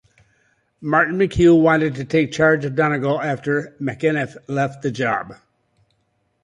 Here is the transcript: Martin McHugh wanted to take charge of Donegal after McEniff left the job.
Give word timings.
Martin 0.81 1.15
McHugh 1.19 1.61
wanted 1.61 1.93
to 1.93 2.03
take 2.03 2.31
charge 2.31 2.65
of 2.65 2.73
Donegal 2.75 3.21
after 3.21 3.75
McEniff 3.79 4.35
left 4.47 4.81
the 4.81 4.89
job. 4.89 5.35